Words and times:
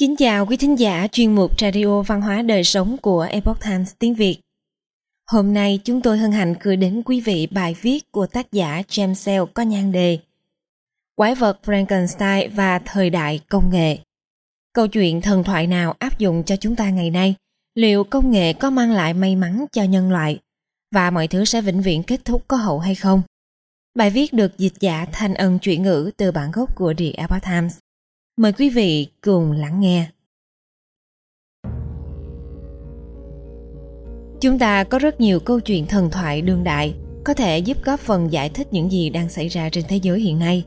Kính 0.00 0.16
chào 0.16 0.46
quý 0.46 0.56
thính 0.56 0.78
giả 0.78 1.06
chuyên 1.12 1.34
mục 1.34 1.60
Radio 1.60 2.02
Văn 2.02 2.20
hóa 2.20 2.42
Đời 2.42 2.64
Sống 2.64 2.96
của 3.02 3.20
Epoch 3.30 3.60
Times 3.60 3.92
tiếng 3.98 4.14
Việt. 4.14 4.40
Hôm 5.30 5.54
nay 5.54 5.80
chúng 5.84 6.00
tôi 6.00 6.18
hân 6.18 6.32
hạnh 6.32 6.54
gửi 6.60 6.76
đến 6.76 7.02
quý 7.04 7.20
vị 7.20 7.48
bài 7.50 7.76
viết 7.80 8.12
của 8.12 8.26
tác 8.26 8.52
giả 8.52 8.82
James 8.88 9.14
Sell 9.14 9.44
có 9.54 9.62
nhan 9.62 9.92
đề 9.92 10.18
Quái 11.14 11.34
vật 11.34 11.58
Frankenstein 11.64 12.50
và 12.54 12.78
thời 12.78 13.10
đại 13.10 13.40
công 13.48 13.70
nghệ. 13.70 13.98
Câu 14.72 14.86
chuyện 14.86 15.20
thần 15.20 15.44
thoại 15.44 15.66
nào 15.66 15.94
áp 15.98 16.18
dụng 16.18 16.44
cho 16.44 16.56
chúng 16.56 16.76
ta 16.76 16.90
ngày 16.90 17.10
nay? 17.10 17.34
Liệu 17.74 18.04
công 18.04 18.30
nghệ 18.30 18.52
có 18.52 18.70
mang 18.70 18.90
lại 18.90 19.14
may 19.14 19.36
mắn 19.36 19.64
cho 19.72 19.82
nhân 19.82 20.10
loại? 20.10 20.38
Và 20.94 21.10
mọi 21.10 21.28
thứ 21.28 21.44
sẽ 21.44 21.60
vĩnh 21.60 21.82
viễn 21.82 22.02
kết 22.02 22.24
thúc 22.24 22.44
có 22.48 22.56
hậu 22.56 22.78
hay 22.78 22.94
không? 22.94 23.22
Bài 23.94 24.10
viết 24.10 24.32
được 24.32 24.58
dịch 24.58 24.74
giả 24.80 25.06
thanh 25.12 25.34
ân 25.34 25.58
chuyển 25.58 25.82
ngữ 25.82 26.10
từ 26.16 26.32
bản 26.32 26.50
gốc 26.50 26.76
của 26.76 26.94
The 26.98 27.10
Epoch 27.16 27.42
Times. 27.42 27.78
Mời 28.36 28.52
quý 28.52 28.70
vị 28.70 29.08
cùng 29.24 29.52
lắng 29.52 29.80
nghe. 29.80 30.06
Chúng 34.40 34.58
ta 34.58 34.84
có 34.84 34.98
rất 34.98 35.20
nhiều 35.20 35.40
câu 35.40 35.60
chuyện 35.60 35.86
thần 35.86 36.10
thoại 36.10 36.42
đương 36.42 36.64
đại 36.64 36.94
có 37.24 37.34
thể 37.34 37.58
giúp 37.58 37.76
góp 37.84 38.00
phần 38.00 38.32
giải 38.32 38.48
thích 38.48 38.72
những 38.72 38.92
gì 38.92 39.10
đang 39.10 39.28
xảy 39.28 39.48
ra 39.48 39.68
trên 39.68 39.84
thế 39.88 39.96
giới 39.96 40.20
hiện 40.20 40.38
nay. 40.38 40.64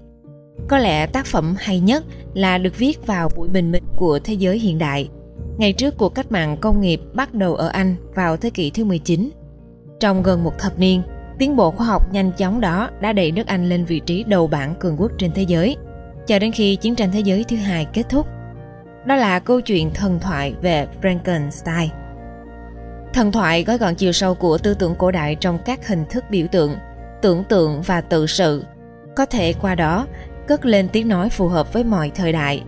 Có 0.68 0.78
lẽ 0.78 1.08
tác 1.08 1.26
phẩm 1.26 1.56
hay 1.60 1.80
nhất 1.80 2.04
là 2.34 2.58
được 2.58 2.78
viết 2.78 3.08
vào 3.08 3.30
buổi 3.36 3.50
bình 3.50 3.72
minh 3.72 3.84
của 3.98 4.20
thế 4.24 4.34
giới 4.34 4.60
hiện 4.60 4.78
đại, 4.78 5.10
ngày 5.58 5.74
trước 5.74 5.98
cuộc 5.98 6.16
cách 6.16 6.32
mạng 6.32 6.58
công 6.62 6.82
nghiệp 6.82 7.02
bắt 7.14 7.34
đầu 7.34 7.56
ở 7.56 7.68
Anh 7.68 7.96
vào 8.16 8.38
thế 8.38 8.50
kỷ 8.50 8.70
thứ 8.70 8.84
19. 8.84 9.30
Trong 10.00 10.24
gần 10.24 10.44
một 10.44 10.54
thập 10.60 10.80
niên, 10.80 11.02
tiến 11.40 11.56
bộ 11.56 11.72
khoa 11.72 11.88
học 11.88 12.14
nhanh 12.14 12.32
chóng 12.38 12.62
đó 12.62 12.90
đã 13.02 13.14
đẩy 13.14 13.32
nước 13.32 13.48
Anh 13.48 13.70
lên 13.70 13.86
vị 13.86 14.02
trí 14.06 14.24
đầu 14.24 14.48
bảng 14.48 14.76
cường 14.80 14.96
quốc 15.02 15.12
trên 15.18 15.32
thế 15.36 15.44
giới– 15.44 15.78
cho 16.28 16.40
đến 16.40 16.52
khi 16.52 16.76
chiến 16.76 16.96
tranh 16.96 17.12
thế 17.12 17.20
giới 17.20 17.44
thứ 17.44 17.56
hai 17.56 17.86
kết 17.94 18.04
thúc. 18.10 18.28
Đó 19.06 19.16
là 19.16 19.40
câu 19.40 19.62
chuyện 19.62 19.92
thần 19.94 20.20
thoại 20.20 20.54
về 20.62 20.88
Frankenstein. 21.02 21.88
Thần 23.14 23.32
thoại 23.32 23.64
gói 23.64 23.78
gọn 23.78 23.96
chiều 23.96 24.12
sâu 24.12 24.36
của 24.36 24.58
tư 24.58 24.74
tưởng 24.74 24.96
cổ 24.96 25.12
đại 25.12 25.36
trong 25.36 25.60
các 25.66 25.88
hình 25.88 26.06
thức 26.10 26.24
biểu 26.30 26.48
tượng, 26.52 26.76
tưởng 27.22 27.44
tượng 27.44 27.82
và 27.82 28.02
tự 28.02 28.28
sự, 28.28 28.66
có 29.16 29.26
thể 29.26 29.54
qua 29.54 29.76
đó 29.76 30.08
cất 30.48 30.66
lên 30.66 30.88
tiếng 30.92 31.08
nói 31.08 31.30
phù 31.30 31.48
hợp 31.48 31.74
với 31.74 31.84
mọi 31.84 32.12
thời 32.16 32.32
đại. 32.32 32.64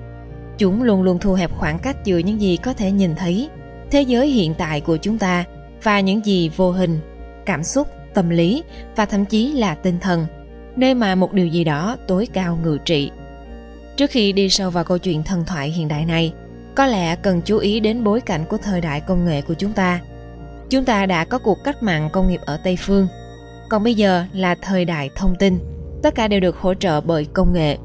Chúng 0.58 0.84
luôn 0.84 1.03
luôn 1.03 1.19
thu 1.19 1.34
hẹp 1.34 1.52
khoảng 1.52 1.80
cách 1.80 1.97
giữa 2.03 2.17
những 2.17 2.42
gì 2.42 2.58
có 2.58 2.73
thể 2.73 2.92
nhìn 2.92 3.16
thấy, 3.16 3.50
thế 3.92 4.02
giới 4.02 4.28
hiện 4.28 4.53
tại 4.53 4.81
của 4.81 4.97
chúng 4.97 5.17
ta 5.17 5.44
và 5.84 6.00
những 6.00 6.25
gì 6.25 6.52
vô 6.56 6.72
hình, 6.72 7.00
cảm 7.45 7.64
xúc, 7.64 7.88
tâm 8.14 8.30
lý 8.30 8.64
và 8.95 9.06
thậm 9.06 9.25
chí 9.25 9.52
là 9.52 9.75
tinh 9.75 10.00
thần, 10.00 10.25
nơi 10.75 10.94
mà 10.94 11.16
một 11.16 11.34
điều 11.34 11.47
gì 11.47 11.64
đó 11.64 11.97
tối 12.08 12.28
cao 12.34 12.59
ngự 12.64 12.78
trị. 12.86 13.12
Trước 13.98 14.10
khi 14.10 14.32
đi 14.34 14.50
sâu 14.50 14.70
vào 14.70 14.84
câu 14.84 14.98
chuyện 14.98 15.24
thần 15.24 15.46
thoại 15.46 15.70
hiện 15.70 15.88
đại 15.88 16.06
này, 16.06 16.34
có 16.76 16.86
lẽ 16.86 17.16
cần 17.16 17.42
chú 17.42 17.58
ý 17.58 17.80
đến 17.80 18.04
bối 18.04 18.22
cảnh 18.22 18.46
của 18.50 18.58
thời 18.58 18.82
đại 18.82 19.02
công 19.02 19.26
nghệ 19.26 19.42
của 19.42 19.54
chúng 19.54 19.74
ta. 19.74 20.02
Chúng 20.70 20.86
ta 20.86 21.06
đã 21.06 21.26
có 21.26 21.40
cuộc 21.40 21.64
cách 21.64 21.84
mạng 21.84 22.10
công 22.14 22.28
nghiệp 22.28 22.42
ở 22.46 22.58
Tây 22.64 22.78
Phương, 22.80 23.08
còn 23.70 23.84
bây 23.84 23.96
giờ 23.96 24.26
là 24.34 24.56
thời 24.56 24.86
đại 24.86 25.10
thông 25.16 25.36
tin. 25.36 25.60
Tất 26.04 26.16
cả 26.16 26.28
đều 26.28 26.40
được 26.40 26.58
hỗ 26.58 26.74
trợ 26.74 27.02
bởi 27.02 27.26
công 27.34 27.54
nghệ. 27.54 27.78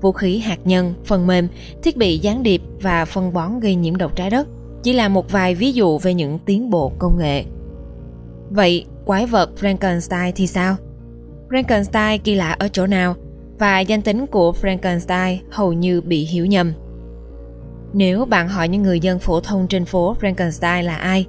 Vũ 0.00 0.12
khí 0.12 0.38
hạt 0.38 0.58
nhân, 0.64 0.94
phần 1.04 1.26
mềm, 1.26 1.48
thiết 1.82 1.96
bị 1.96 2.18
gián 2.18 2.42
điệp 2.42 2.62
và 2.80 3.04
phân 3.04 3.32
bón 3.32 3.60
gây 3.60 3.74
nhiễm 3.74 3.96
độc 3.96 4.16
trái 4.16 4.30
đất 4.30 4.48
chỉ 4.82 4.92
là 4.92 5.08
một 5.08 5.32
vài 5.32 5.54
ví 5.54 5.72
dụ 5.72 5.98
về 5.98 6.14
những 6.14 6.38
tiến 6.38 6.70
bộ 6.70 6.92
công 6.98 7.18
nghệ. 7.18 7.44
Vậy, 8.50 8.84
quái 9.04 9.26
vật 9.26 9.50
Frankenstein 9.60 10.32
thì 10.36 10.46
sao? 10.46 10.76
Frankenstein 11.48 12.18
kỳ 12.24 12.34
lạ 12.34 12.56
ở 12.58 12.68
chỗ 12.68 12.86
nào 12.86 13.14
và 13.58 13.80
danh 13.80 14.02
tính 14.02 14.26
của 14.26 14.52
Frankenstein 14.62 15.38
hầu 15.50 15.72
như 15.72 16.00
bị 16.00 16.24
hiểu 16.24 16.46
nhầm. 16.46 16.72
Nếu 17.92 18.24
bạn 18.24 18.48
hỏi 18.48 18.68
những 18.68 18.82
người 18.82 19.00
dân 19.00 19.18
phổ 19.18 19.40
thông 19.40 19.66
trên 19.68 19.84
phố 19.84 20.16
Frankenstein 20.20 20.82
là 20.82 20.96
ai, 20.96 21.26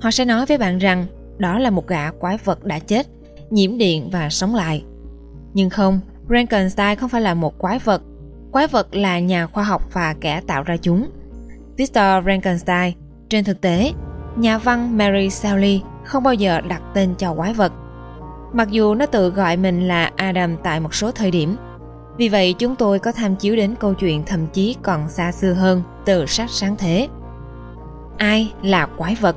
họ 0.00 0.10
sẽ 0.10 0.24
nói 0.24 0.46
với 0.46 0.58
bạn 0.58 0.78
rằng 0.78 1.06
đó 1.38 1.58
là 1.58 1.70
một 1.70 1.86
gã 1.86 2.10
quái 2.10 2.38
vật 2.44 2.64
đã 2.64 2.78
chết, 2.78 3.06
nhiễm 3.50 3.78
điện 3.78 4.10
và 4.12 4.30
sống 4.30 4.54
lại. 4.54 4.84
Nhưng 5.54 5.70
không, 5.70 6.00
Frankenstein 6.28 6.96
không 6.96 7.08
phải 7.08 7.20
là 7.20 7.34
một 7.34 7.58
quái 7.58 7.78
vật. 7.78 8.02
Quái 8.52 8.66
vật 8.66 8.94
là 8.94 9.18
nhà 9.18 9.46
khoa 9.46 9.64
học 9.64 9.82
và 9.92 10.14
kẻ 10.20 10.40
tạo 10.46 10.62
ra 10.62 10.76
chúng. 10.76 11.10
Victor 11.76 12.04
Frankenstein, 12.04 12.92
trên 13.28 13.44
thực 13.44 13.60
tế, 13.60 13.92
nhà 14.36 14.58
văn 14.58 14.98
Mary 14.98 15.30
Shelley 15.30 15.82
không 16.04 16.22
bao 16.22 16.34
giờ 16.34 16.60
đặt 16.60 16.82
tên 16.94 17.14
cho 17.18 17.34
quái 17.34 17.54
vật 17.54 17.72
mặc 18.52 18.70
dù 18.70 18.94
nó 18.94 19.06
tự 19.06 19.30
gọi 19.30 19.56
mình 19.56 19.88
là 19.88 20.10
Adam 20.16 20.56
tại 20.62 20.80
một 20.80 20.94
số 20.94 21.10
thời 21.10 21.30
điểm. 21.30 21.56
Vì 22.16 22.28
vậy 22.28 22.54
chúng 22.58 22.76
tôi 22.76 22.98
có 22.98 23.12
tham 23.12 23.36
chiếu 23.36 23.56
đến 23.56 23.74
câu 23.80 23.94
chuyện 23.94 24.22
thậm 24.26 24.46
chí 24.46 24.76
còn 24.82 25.08
xa 25.08 25.32
xưa 25.32 25.52
hơn 25.52 25.82
từ 26.04 26.26
sách 26.26 26.50
sáng 26.50 26.76
thế. 26.76 27.08
Ai 28.16 28.52
là 28.62 28.86
quái 28.86 29.14
vật? 29.14 29.36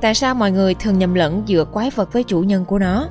Tại 0.00 0.14
sao 0.14 0.34
mọi 0.34 0.50
người 0.50 0.74
thường 0.74 0.98
nhầm 0.98 1.14
lẫn 1.14 1.42
giữa 1.46 1.64
quái 1.64 1.90
vật 1.90 2.12
với 2.12 2.24
chủ 2.24 2.40
nhân 2.40 2.64
của 2.64 2.78
nó? 2.78 3.08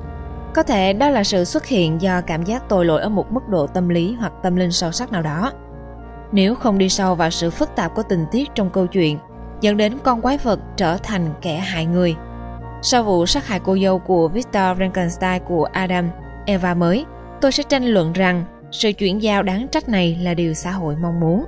Có 0.54 0.62
thể 0.62 0.92
đó 0.92 1.10
là 1.10 1.24
sự 1.24 1.44
xuất 1.44 1.66
hiện 1.66 2.02
do 2.02 2.20
cảm 2.20 2.44
giác 2.44 2.68
tội 2.68 2.84
lỗi 2.84 3.00
ở 3.00 3.08
một 3.08 3.32
mức 3.32 3.48
độ 3.48 3.66
tâm 3.66 3.88
lý 3.88 4.16
hoặc 4.20 4.32
tâm 4.42 4.56
linh 4.56 4.72
sâu 4.72 4.92
sắc 4.92 5.12
nào 5.12 5.22
đó. 5.22 5.52
Nếu 6.32 6.54
không 6.54 6.78
đi 6.78 6.88
sâu 6.88 7.14
vào 7.14 7.30
sự 7.30 7.50
phức 7.50 7.76
tạp 7.76 7.94
của 7.94 8.02
tình 8.02 8.26
tiết 8.30 8.48
trong 8.54 8.70
câu 8.70 8.86
chuyện, 8.86 9.18
dẫn 9.60 9.76
đến 9.76 9.98
con 10.04 10.20
quái 10.20 10.38
vật 10.38 10.60
trở 10.76 10.96
thành 10.96 11.34
kẻ 11.40 11.56
hại 11.56 11.86
người 11.86 12.16
sau 12.82 13.02
vụ 13.02 13.26
sát 13.26 13.46
hại 13.46 13.60
cô 13.64 13.78
dâu 13.78 13.98
của 13.98 14.28
Victor 14.28 14.78
Frankenstein 14.78 15.40
của 15.40 15.64
Adam, 15.72 16.10
Eva 16.46 16.74
mới, 16.74 17.04
tôi 17.40 17.52
sẽ 17.52 17.62
tranh 17.62 17.84
luận 17.84 18.12
rằng 18.12 18.44
sự 18.70 18.92
chuyển 18.92 19.22
giao 19.22 19.42
đáng 19.42 19.68
trách 19.68 19.88
này 19.88 20.18
là 20.22 20.34
điều 20.34 20.54
xã 20.54 20.70
hội 20.70 20.96
mong 20.96 21.20
muốn. 21.20 21.44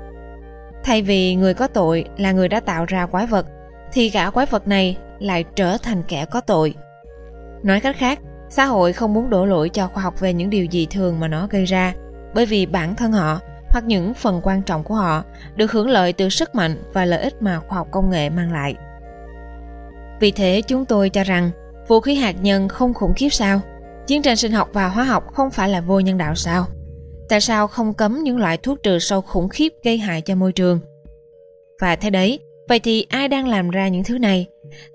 Thay 0.85 1.03
vì 1.03 1.35
người 1.35 1.55
có 1.55 1.67
tội 1.67 2.05
là 2.17 2.33
người 2.33 2.49
đã 2.49 2.61
tạo 2.61 2.85
ra 2.85 3.07
quái 3.07 3.27
vật, 3.27 3.47
thì 3.93 4.09
gã 4.09 4.31
quái 4.31 4.47
vật 4.47 4.69
này 4.69 4.97
lại 5.19 5.45
trở 5.57 5.77
thành 5.83 6.03
kẻ 6.09 6.25
có 6.25 6.41
tội. 6.41 6.75
Nói 7.63 7.81
cách 7.81 7.97
khác, 7.99 8.19
xã 8.49 8.65
hội 8.65 8.93
không 8.93 9.15
muốn 9.15 9.31
đổ 9.31 9.47
lỗi 9.47 9.69
cho 9.69 9.87
khoa 9.87 10.03
học 10.03 10.21
về 10.21 10.33
những 10.33 10.51
điều 10.51 10.65
gì 10.65 10.87
thường 10.91 11.21
mà 11.21 11.29
nó 11.29 11.47
gây 11.51 11.65
ra, 11.65 11.95
bởi 12.35 12.47
vì 12.47 12.67
bản 12.67 12.95
thân 12.95 13.13
họ 13.13 13.41
hoặc 13.69 13.85
những 13.85 14.15
phần 14.15 14.41
quan 14.43 14.63
trọng 14.63 14.85
của 14.85 14.95
họ 14.95 15.25
được 15.57 15.73
hưởng 15.73 15.89
lợi 15.89 16.13
từ 16.13 16.29
sức 16.29 16.55
mạnh 16.55 16.83
và 16.93 17.05
lợi 17.05 17.23
ích 17.23 17.43
mà 17.43 17.61
khoa 17.61 17.79
học 17.79 17.89
công 17.91 18.11
nghệ 18.11 18.31
mang 18.31 18.53
lại. 18.53 18.75
Vì 20.21 20.31
thế 20.31 20.63
chúng 20.67 20.85
tôi 20.85 21.11
cho 21.11 21.25
rằng 21.25 21.51
vũ 21.89 22.01
khí 22.01 22.15
hạt 22.15 22.37
nhân 22.43 22.69
không 22.69 22.95
khủng 22.95 23.15
khiếp 23.15 23.29
sao? 23.31 23.61
Chiến 24.07 24.23
tranh 24.23 24.37
sinh 24.37 24.53
học 24.53 24.69
và 24.73 24.89
hóa 24.89 25.05
học 25.05 25.25
không 25.33 25.51
phải 25.51 25.69
là 25.69 25.81
vô 25.81 26.01
nhân 26.01 26.19
đạo 26.19 26.35
sao? 26.35 26.67
Tại 27.29 27.41
sao 27.41 27.67
không 27.67 27.95
cấm 27.95 28.23
những 28.23 28.37
loại 28.37 28.57
thuốc 28.57 28.83
trừ 28.83 28.99
sâu 28.99 29.21
khủng 29.21 29.49
khiếp 29.49 29.73
gây 29.85 29.99
hại 29.99 30.23
cho 30.23 30.35
môi 30.35 30.53
trường? 30.53 30.81
Và 31.81 31.97
thế 31.97 32.11
đấy, 32.11 32.39
vậy 32.69 32.81
thì 32.81 33.07
ai 33.09 33.29
đang 33.29 33.49
làm 33.49 33.71
ra 33.71 33.89
những 33.89 34.05
thứ 34.05 34.19
này? 34.19 34.47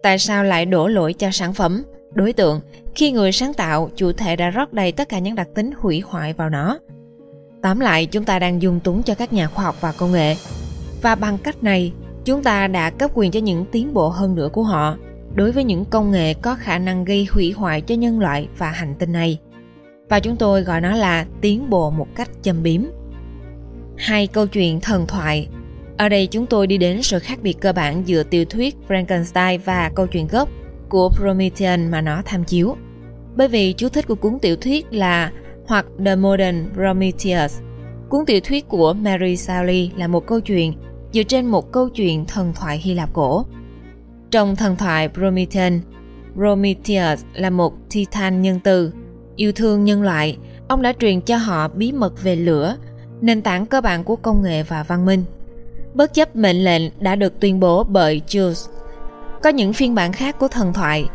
Tại 0.03 0.19
sao 0.19 0.43
lại 0.43 0.65
đổ 0.65 0.87
lỗi 0.87 1.13
cho 1.13 1.31
sản 1.31 1.53
phẩm, 1.53 1.83
đối 2.13 2.33
tượng 2.33 2.61
khi 2.95 3.11
người 3.11 3.31
sáng 3.31 3.53
tạo, 3.53 3.89
chủ 3.95 4.11
thể 4.11 4.35
đã 4.35 4.49
rót 4.49 4.73
đầy 4.73 4.91
tất 4.91 5.09
cả 5.09 5.19
những 5.19 5.35
đặc 5.35 5.47
tính 5.55 5.71
hủy 5.77 6.01
hoại 6.05 6.33
vào 6.33 6.49
nó? 6.49 6.79
Tóm 7.61 7.79
lại, 7.79 8.05
chúng 8.05 8.25
ta 8.25 8.39
đang 8.39 8.61
dung 8.61 8.79
túng 8.79 9.03
cho 9.03 9.15
các 9.15 9.33
nhà 9.33 9.47
khoa 9.47 9.65
học 9.65 9.75
và 9.81 9.91
công 9.91 10.11
nghệ. 10.11 10.35
Và 11.01 11.15
bằng 11.15 11.37
cách 11.37 11.63
này, 11.63 11.93
chúng 12.25 12.43
ta 12.43 12.67
đã 12.67 12.89
cấp 12.89 13.11
quyền 13.13 13.31
cho 13.31 13.39
những 13.39 13.65
tiến 13.71 13.93
bộ 13.93 14.09
hơn 14.09 14.35
nữa 14.35 14.49
của 14.53 14.63
họ 14.63 14.97
đối 15.35 15.51
với 15.51 15.63
những 15.63 15.85
công 15.85 16.11
nghệ 16.11 16.33
có 16.33 16.55
khả 16.55 16.79
năng 16.79 17.05
gây 17.05 17.27
hủy 17.31 17.51
hoại 17.51 17.81
cho 17.81 17.95
nhân 17.95 18.19
loại 18.19 18.47
và 18.57 18.71
hành 18.71 18.95
tinh 18.99 19.11
này. 19.11 19.39
Và 20.09 20.19
chúng 20.19 20.35
tôi 20.35 20.61
gọi 20.61 20.81
nó 20.81 20.95
là 20.95 21.25
tiến 21.41 21.69
bộ 21.69 21.89
một 21.89 22.07
cách 22.15 22.29
châm 22.41 22.63
biếm. 22.63 22.81
Hai 23.97 24.27
câu 24.27 24.47
chuyện 24.47 24.81
thần 24.81 25.07
thoại. 25.07 25.47
Ở 25.97 26.09
đây 26.09 26.27
chúng 26.27 26.45
tôi 26.45 26.67
đi 26.67 26.77
đến 26.77 27.01
sự 27.01 27.19
khác 27.19 27.39
biệt 27.41 27.57
cơ 27.61 27.73
bản 27.73 28.07
giữa 28.07 28.23
tiểu 28.23 28.45
thuyết 28.45 28.75
Frankenstein 28.87 29.59
và 29.65 29.91
câu 29.95 30.07
chuyện 30.07 30.27
gốc 30.27 30.49
của 30.89 31.09
Promethean 31.09 31.91
mà 31.91 32.01
nó 32.01 32.21
tham 32.25 32.43
chiếu. 32.43 32.75
Bởi 33.35 33.47
vì 33.47 33.73
chú 33.73 33.89
thích 33.89 34.07
của 34.07 34.15
cuốn 34.15 34.39
tiểu 34.41 34.55
thuyết 34.55 34.93
là 34.93 35.31
hoặc 35.67 35.85
The 36.05 36.15
Modern 36.15 36.69
Prometheus. 36.73 37.61
Cuốn 38.09 38.25
tiểu 38.25 38.39
thuyết 38.43 38.67
của 38.67 38.93
Mary 38.93 39.35
Shelley 39.35 39.91
là 39.95 40.07
một 40.07 40.27
câu 40.27 40.39
chuyện 40.39 40.73
dựa 41.13 41.23
trên 41.23 41.45
một 41.45 41.71
câu 41.71 41.89
chuyện 41.89 42.25
thần 42.25 42.53
thoại 42.55 42.77
Hy 42.77 42.93
Lạp 42.93 43.13
cổ 43.13 43.45
trong 44.35 44.55
thần 44.55 44.75
thoại 44.75 45.09
Promethean, 45.09 45.81
Prometheus 46.33 47.23
là 47.33 47.49
một 47.49 47.73
Titan 47.93 48.41
nhân 48.41 48.59
từ. 48.63 48.91
Yêu 49.35 49.51
thương 49.51 49.83
nhân 49.83 50.01
loại, 50.01 50.37
ông 50.67 50.81
đã 50.81 50.93
truyền 50.99 51.21
cho 51.21 51.37
họ 51.37 51.67
bí 51.67 51.91
mật 51.91 52.23
về 52.23 52.35
lửa, 52.35 52.75
nền 53.21 53.41
tảng 53.41 53.65
cơ 53.65 53.81
bản 53.81 54.03
của 54.03 54.15
công 54.15 54.41
nghệ 54.41 54.63
và 54.63 54.83
văn 54.83 55.05
minh. 55.05 55.23
Bất 55.93 56.13
chấp 56.13 56.35
mệnh 56.35 56.63
lệnh 56.63 56.81
đã 56.99 57.15
được 57.15 57.39
tuyên 57.39 57.59
bố 57.59 57.83
bởi 57.83 58.21
Zeus. 58.27 58.69
Có 59.43 59.49
những 59.49 59.73
phiên 59.73 59.95
bản 59.95 60.13
khác 60.13 60.39
của 60.39 60.47
thần 60.47 60.73
thoại, 60.73 61.05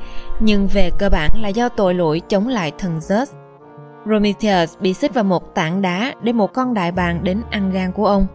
nhưng 0.40 0.66
về 0.66 0.90
cơ 0.98 1.08
bản 1.08 1.30
là 1.42 1.48
do 1.48 1.68
tội 1.68 1.94
lỗi 1.94 2.22
chống 2.28 2.48
lại 2.48 2.72
thần 2.78 2.98
Zeus. 2.98 3.26
Prometheus 4.04 4.78
bị 4.80 4.94
xích 4.94 5.14
vào 5.14 5.24
một 5.24 5.54
tảng 5.54 5.82
đá 5.82 6.14
để 6.22 6.32
một 6.32 6.52
con 6.52 6.74
đại 6.74 6.92
bàng 6.92 7.24
đến 7.24 7.42
ăn 7.50 7.70
gan 7.72 7.92
của 7.92 8.06
ông. 8.06 8.26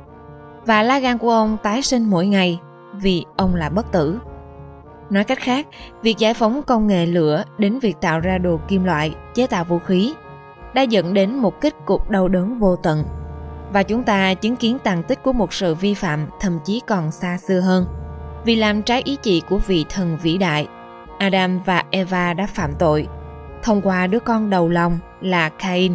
Và 0.66 0.84
lá 0.84 1.00
gan 1.00 1.18
của 1.18 1.32
ông 1.32 1.58
tái 1.64 1.82
sinh 1.82 2.04
mỗi 2.04 2.28
ngày 2.28 2.60
vì 3.02 3.26
ông 3.38 3.56
là 3.56 3.70
bất 3.70 3.92
tử. 3.92 4.20
Nói 5.10 5.24
cách 5.24 5.40
khác, 5.40 5.68
việc 6.02 6.18
giải 6.18 6.34
phóng 6.34 6.64
công 6.64 6.88
nghệ 6.88 7.06
lửa 7.06 7.44
đến 7.58 7.80
việc 7.80 7.96
tạo 8.02 8.20
ra 8.20 8.38
đồ 8.38 8.60
kim 8.68 8.84
loại, 8.84 9.16
chế 9.34 9.48
tạo 9.48 9.64
vũ 9.64 9.80
khí 9.80 10.14
đã 10.74 10.82
dẫn 10.82 11.14
đến 11.14 11.36
một 11.36 11.62
kết 11.62 11.74
cục 11.86 12.10
đau 12.10 12.28
đớn 12.28 12.60
vô 12.60 12.76
tận. 12.76 13.04
và 13.74 13.84
chúng 13.84 14.04
ta 14.04 14.34
chứng 14.34 14.56
kiến 14.56 14.78
tàn 14.84 15.04
tích 15.04 15.24
của 15.24 15.34
một 15.34 15.54
sự 15.54 15.76
vi 15.76 15.94
phạm 15.94 16.28
thậm 16.40 16.60
chí 16.66 16.82
còn 16.88 17.12
xa 17.12 17.38
xưa 17.38 17.60
hơn. 17.60 17.86
Vì 18.46 18.56
làm 18.56 18.82
trái 18.82 19.02
ý 19.06 19.18
chỉ 19.22 19.42
của 19.50 19.58
vị 19.58 19.86
thần 19.90 20.18
vĩ 20.22 20.38
đại, 20.38 20.68
Adam 21.18 21.60
và 21.66 21.84
Eva 21.92 22.34
đã 22.34 22.48
phạm 22.48 22.74
tội. 22.80 23.08
Thông 23.64 23.82
qua 23.82 24.08
đứa 24.08 24.20
con 24.20 24.50
đầu 24.50 24.70
lòng 24.70 25.00
là 25.22 25.50
Cain, 25.50 25.94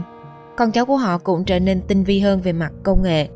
con 0.57 0.73
cháu 0.73 0.87
của 0.87 0.97
họ 0.97 1.19
cũng 1.19 1.45
trở 1.45 1.59
nên 1.59 1.83
tinh 1.89 2.05
vi 2.05 2.21
hơn 2.21 2.41
về 2.41 2.53
mặt 2.53 2.73
công 2.83 3.03
nghệ. 3.03 3.29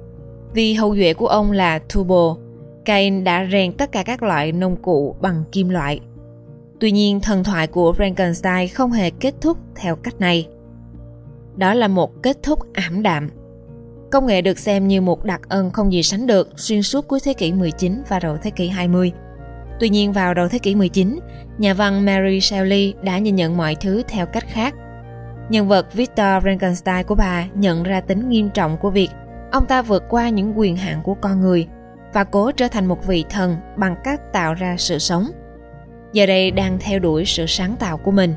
Vì 0.53 0.75
hậu 0.75 0.97
duệ 0.97 1.15
của 1.15 1.27
ông 1.27 1.53
là 1.53 1.79
Tubal, 1.79 2.44
Cain 2.85 3.25
đã 3.25 3.47
rèn 3.53 3.73
tất 3.73 3.93
cả 3.93 4.03
các 4.03 4.23
loại 4.23 4.53
nông 4.53 4.77
cụ 4.77 5.17
bằng 5.21 5.45
kim 5.53 5.69
loại. 5.69 6.01
Tuy 6.81 6.91
nhiên, 6.91 7.21
thần 7.21 7.45
thoại 7.45 7.67
của 7.67 7.95
Frankenstein 7.99 8.69
không 8.75 8.93
hề 8.93 9.11
kết 9.11 9.35
thúc 9.41 9.59
theo 9.77 9.97
cách 9.97 10.21
này. 10.21 10.49
Đó 11.57 11.75
là 11.75 11.89
một 11.89 12.23
kết 12.23 12.37
thúc 12.43 12.59
ảm 12.73 13.03
đạm. 13.03 13.31
Công 14.11 14.27
nghệ 14.27 14.43
được 14.43 14.59
xem 14.59 14.89
như 14.89 15.01
một 15.01 15.25
đặc 15.25 15.41
ân 15.49 15.71
không 15.71 15.93
gì 15.93 16.03
sánh 16.03 16.27
được 16.27 16.49
xuyên 16.57 16.83
suốt 16.83 17.09
cuối 17.09 17.21
thế 17.25 17.35
kỷ 17.35 17.53
19 17.53 18.03
và 18.09 18.21
đầu 18.21 18.37
thế 18.43 18.51
kỷ 18.51 18.69
20. 18.69 19.13
Tuy 19.81 19.89
nhiên 19.89 20.13
vào 20.13 20.35
đầu 20.35 20.49
thế 20.49 20.59
kỷ 20.59 20.75
19, 20.75 21.19
nhà 21.59 21.75
văn 21.75 22.05
Mary 22.05 22.41
Shelley 22.41 22.95
đã 23.03 23.19
nhìn 23.19 23.37
nhận 23.37 23.57
mọi 23.57 23.75
thứ 23.75 24.03
theo 24.09 24.27
cách 24.27 24.45
khác. 24.49 24.75
Nhân 25.49 25.69
vật 25.69 25.95
Victor 25.95 26.45
Frankenstein 26.45 27.05
của 27.05 27.15
bà 27.15 27.47
nhận 27.55 27.83
ra 27.83 28.01
tính 28.01 28.29
nghiêm 28.29 28.51
trọng 28.55 28.77
của 28.77 28.91
việc 28.91 29.11
ông 29.53 29.67
ta 29.67 29.83
vượt 29.83 30.03
qua 30.09 30.29
những 30.29 30.59
quyền 30.59 30.77
hạn 30.77 31.01
của 31.05 31.15
con 31.15 31.41
người 31.41 31.67
và 32.15 32.25
cố 32.25 32.53
trở 32.53 32.69
thành 32.69 32.87
một 32.87 33.07
vị 33.07 33.25
thần 33.31 33.57
bằng 33.77 33.97
cách 34.05 34.33
tạo 34.33 34.55
ra 34.55 34.77
sự 34.79 34.99
sống. 34.99 35.31
Giờ 36.13 36.27
đây 36.27 36.51
đang 36.51 36.79
theo 36.81 36.99
đuổi 36.99 37.25
sự 37.25 37.47
sáng 37.47 37.77
tạo 37.77 37.99
của 37.99 38.11
mình. 38.11 38.35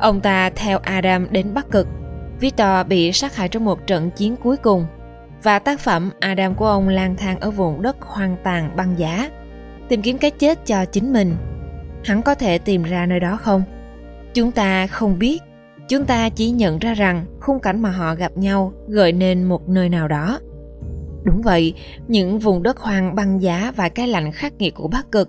Ông 0.00 0.20
ta 0.20 0.50
theo 0.50 0.78
Adam 0.78 1.26
đến 1.30 1.54
Bắc 1.54 1.70
Cực. 1.70 1.88
Victor 2.40 2.86
bị 2.88 3.12
sát 3.12 3.36
hại 3.36 3.48
trong 3.48 3.64
một 3.64 3.86
trận 3.86 4.10
chiến 4.10 4.36
cuối 4.36 4.56
cùng 4.56 4.86
và 5.42 5.58
tác 5.58 5.80
phẩm 5.80 6.10
Adam 6.20 6.54
của 6.54 6.66
ông 6.66 6.88
lang 6.88 7.16
thang 7.16 7.40
ở 7.40 7.50
vùng 7.50 7.82
đất 7.82 7.96
hoang 8.00 8.36
tàn 8.42 8.76
băng 8.76 8.98
giá, 8.98 9.30
tìm 9.88 10.02
kiếm 10.02 10.18
cái 10.18 10.30
chết 10.30 10.66
cho 10.66 10.84
chính 10.84 11.12
mình. 11.12 11.36
Hắn 12.04 12.22
có 12.22 12.34
thể 12.34 12.58
tìm 12.58 12.82
ra 12.82 13.06
nơi 13.06 13.20
đó 13.20 13.38
không? 13.42 13.62
Chúng 14.34 14.52
ta 14.52 14.86
không 14.86 15.18
biết. 15.18 15.42
Chúng 15.88 16.04
ta 16.04 16.28
chỉ 16.28 16.50
nhận 16.50 16.78
ra 16.78 16.94
rằng 16.94 17.26
khung 17.40 17.60
cảnh 17.60 17.82
mà 17.82 17.90
họ 17.90 18.14
gặp 18.14 18.36
nhau 18.36 18.72
gợi 18.88 19.12
nên 19.12 19.44
một 19.44 19.68
nơi 19.68 19.88
nào 19.88 20.08
đó. 20.08 20.40
Đúng 21.26 21.42
vậy, 21.42 21.74
những 22.08 22.38
vùng 22.38 22.62
đất 22.62 22.78
hoang 22.78 23.14
băng 23.14 23.42
giá 23.42 23.72
và 23.76 23.88
cái 23.88 24.08
lạnh 24.08 24.32
khắc 24.32 24.52
nghiệt 24.58 24.74
của 24.74 24.88
Bắc 24.88 25.12
Cực 25.12 25.28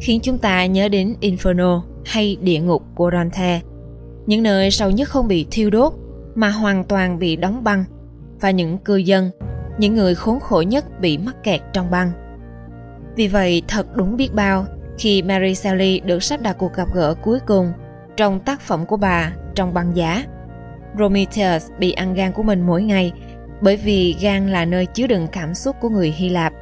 khiến 0.00 0.20
chúng 0.22 0.38
ta 0.38 0.66
nhớ 0.66 0.88
đến 0.88 1.14
Inferno 1.20 1.82
hay 2.04 2.36
địa 2.40 2.60
ngục 2.60 2.82
của 2.94 3.10
Dante. 3.12 3.60
Những 4.26 4.42
nơi 4.42 4.70
sâu 4.70 4.90
nhất 4.90 5.08
không 5.08 5.28
bị 5.28 5.46
thiêu 5.50 5.70
đốt 5.70 5.92
mà 6.34 6.48
hoàn 6.48 6.84
toàn 6.84 7.18
bị 7.18 7.36
đóng 7.36 7.64
băng 7.64 7.84
và 8.40 8.50
những 8.50 8.78
cư 8.78 8.96
dân, 8.96 9.30
những 9.78 9.94
người 9.94 10.14
khốn 10.14 10.40
khổ 10.40 10.62
nhất 10.62 11.00
bị 11.00 11.18
mắc 11.18 11.36
kẹt 11.42 11.60
trong 11.72 11.90
băng. 11.90 12.10
Vì 13.16 13.28
vậy 13.28 13.62
thật 13.68 13.96
đúng 13.96 14.16
biết 14.16 14.34
bao 14.34 14.66
khi 14.98 15.22
Mary 15.22 15.54
Shelley 15.54 16.00
được 16.00 16.22
sắp 16.22 16.42
đặt 16.42 16.58
cuộc 16.58 16.74
gặp 16.74 16.88
gỡ 16.94 17.14
cuối 17.22 17.38
cùng 17.46 17.72
trong 18.16 18.40
tác 18.40 18.60
phẩm 18.60 18.86
của 18.86 18.96
bà 18.96 19.32
trong 19.54 19.74
băng 19.74 19.96
giá. 19.96 20.24
Prometheus 20.96 21.70
bị 21.78 21.92
ăn 21.92 22.14
gan 22.14 22.32
của 22.32 22.42
mình 22.42 22.66
mỗi 22.66 22.82
ngày 22.82 23.12
bởi 23.60 23.76
vì 23.76 24.16
gan 24.20 24.48
là 24.48 24.64
nơi 24.64 24.86
chứa 24.86 25.06
đựng 25.06 25.26
cảm 25.32 25.54
xúc 25.54 25.76
của 25.80 25.88
người 25.88 26.10
Hy 26.10 26.28
Lạp. 26.28 26.52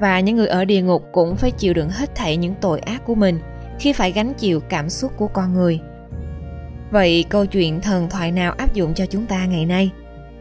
Và 0.00 0.20
những 0.20 0.36
người 0.36 0.46
ở 0.46 0.64
địa 0.64 0.82
ngục 0.82 1.04
cũng 1.12 1.36
phải 1.36 1.50
chịu 1.50 1.74
đựng 1.74 1.88
hết 1.88 2.14
thảy 2.14 2.36
những 2.36 2.54
tội 2.60 2.80
ác 2.80 3.04
của 3.04 3.14
mình 3.14 3.40
khi 3.78 3.92
phải 3.92 4.12
gánh 4.12 4.34
chịu 4.34 4.60
cảm 4.60 4.90
xúc 4.90 5.12
của 5.16 5.28
con 5.28 5.54
người. 5.54 5.80
Vậy 6.90 7.24
câu 7.28 7.46
chuyện 7.46 7.80
thần 7.80 8.10
thoại 8.10 8.32
nào 8.32 8.52
áp 8.52 8.74
dụng 8.74 8.94
cho 8.94 9.06
chúng 9.06 9.26
ta 9.26 9.44
ngày 9.44 9.66
nay? 9.66 9.90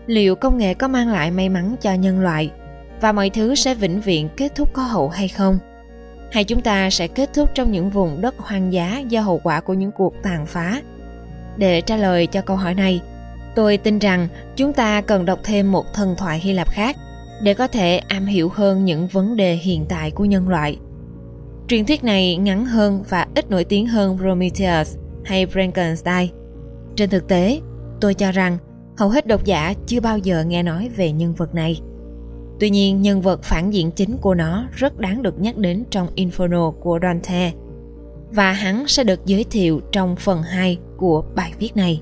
Liệu 0.08 0.36
công 0.36 0.58
nghệ 0.58 0.74
có 0.74 0.88
mang 0.88 1.10
lại 1.10 1.32
may 1.32 1.50
mắn 1.50 1.76
cho 1.82 1.94
nhân 1.94 2.20
loại 2.20 2.52
và 3.02 3.12
mọi 3.12 3.30
thứ 3.30 3.56
sẽ 3.56 3.76
vĩnh 3.76 4.02
viễn 4.02 4.30
kết 4.38 4.56
thúc 4.56 4.74
có 4.74 4.82
hậu 4.82 5.10
hay 5.10 5.28
không? 5.28 5.60
Hay 6.32 6.44
chúng 6.44 6.62
ta 6.62 6.90
sẽ 6.90 7.08
kết 7.08 7.30
thúc 7.34 7.50
trong 7.54 7.72
những 7.72 7.90
vùng 7.90 8.22
đất 8.22 8.36
hoang 8.38 8.74
dã 8.74 8.98
do 9.10 9.22
hậu 9.22 9.40
quả 9.44 9.62
của 9.62 9.74
những 9.74 9.92
cuộc 9.92 10.14
tàn 10.24 10.46
phá? 10.46 10.82
Để 11.58 11.82
trả 11.82 11.98
lời 11.98 12.28
cho 12.28 12.42
câu 12.42 12.58
hỏi 12.58 12.74
này, 12.74 13.02
Tôi 13.56 13.78
tin 13.78 14.00
rằng 14.00 14.28
chúng 14.56 14.74
ta 14.74 15.02
cần 15.02 15.26
đọc 15.26 15.40
thêm 15.44 15.72
một 15.72 15.94
thần 15.94 16.16
thoại 16.18 16.40
Hy 16.40 16.54
Lạp 16.54 16.70
khác 16.70 16.98
để 17.42 17.54
có 17.54 17.68
thể 17.68 17.98
am 17.98 18.26
hiểu 18.26 18.50
hơn 18.50 18.86
những 18.86 19.08
vấn 19.08 19.36
đề 19.36 19.56
hiện 19.56 19.86
tại 19.90 20.12
của 20.12 20.26
nhân 20.26 20.50
loại. 20.50 20.78
Truyền 21.68 21.86
thuyết 21.86 22.04
này 22.04 22.38
ngắn 22.38 22.66
hơn 22.66 23.04
và 23.10 23.28
ít 23.36 23.52
nổi 23.52 23.64
tiếng 23.64 23.88
hơn 23.88 24.18
Prometheus 24.18 24.98
hay 25.24 25.46
Frankenstein. 25.46 26.28
Trên 26.96 27.10
thực 27.10 27.28
tế, 27.28 27.62
tôi 28.02 28.14
cho 28.14 28.32
rằng 28.32 28.58
hầu 28.98 29.10
hết 29.10 29.28
độc 29.28 29.46
giả 29.46 29.74
chưa 29.88 30.00
bao 30.00 30.18
giờ 30.18 30.44
nghe 30.44 30.64
nói 30.64 30.90
về 30.96 31.12
nhân 31.12 31.34
vật 31.34 31.56
này. 31.56 31.82
Tuy 32.60 32.70
nhiên, 32.70 33.02
nhân 33.02 33.22
vật 33.22 33.44
phản 33.44 33.74
diện 33.74 33.92
chính 33.92 34.18
của 34.18 34.34
nó 34.34 34.68
rất 34.72 35.00
đáng 35.00 35.22
được 35.22 35.40
nhắc 35.40 35.58
đến 35.58 35.84
trong 35.90 36.08
Inferno 36.16 36.72
của 36.72 37.00
Dante 37.02 37.52
và 38.32 38.52
hắn 38.52 38.88
sẽ 38.88 39.04
được 39.04 39.26
giới 39.26 39.44
thiệu 39.44 39.82
trong 39.92 40.16
phần 40.16 40.42
2 40.42 40.78
của 40.98 41.24
bài 41.36 41.54
viết 41.60 41.76
này. 41.76 42.02